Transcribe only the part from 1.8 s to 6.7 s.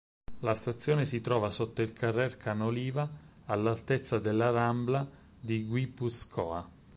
il Carrer Ca n'Oliva, all'altezza della Rambla di Guipúzcoa.